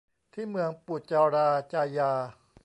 [0.33, 2.11] ที่เมืองปุจราจายา